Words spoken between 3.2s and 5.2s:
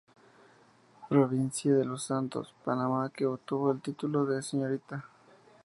obtuvo el título de Srta.